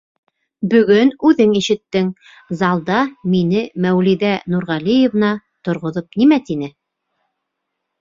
[0.69, 2.07] Бөгөн үҙең ишеттең,
[2.63, 2.97] залда
[3.35, 5.33] мине Мәүлиҙә Нурғәлиевна
[5.71, 6.77] торғоҙоп нимә тине?